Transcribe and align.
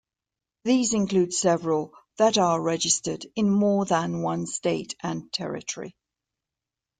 These 0.63 0.95
include 0.95 1.31
several 1.31 1.93
that 2.17 2.39
are 2.39 2.59
registered 2.59 3.27
in 3.35 3.47
more 3.51 3.85
than 3.85 4.23
one 4.23 4.47
State 4.47 4.95
and 5.03 5.31
Territory. 5.31 5.95